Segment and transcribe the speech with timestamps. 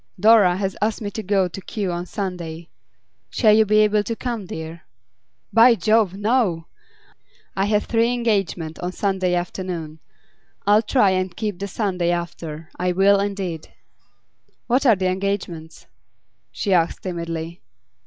[0.19, 2.69] 'Dora has asked me to go to Kew on Sunday.
[3.29, 4.81] Shall you be able to come, dear?'
[5.53, 6.65] 'By Jove, no!
[7.55, 9.99] I have three engagements on Sunday afternoon.
[10.65, 13.71] I'll try and keep the Sunday after; I will indeed.'
[14.65, 15.85] 'What are the engagements?'
[16.51, 17.61] she asked timidly.